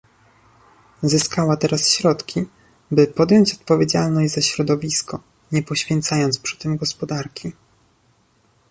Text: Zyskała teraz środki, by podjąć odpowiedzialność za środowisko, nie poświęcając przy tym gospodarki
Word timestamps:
Zyskała 1.03 1.57
teraz 1.57 1.89
środki, 1.91 2.45
by 2.91 3.07
podjąć 3.07 3.53
odpowiedzialność 3.53 4.33
za 4.33 4.41
środowisko, 4.41 5.19
nie 5.51 5.63
poświęcając 5.63 6.39
przy 6.39 6.57
tym 6.57 6.77
gospodarki 6.77 7.51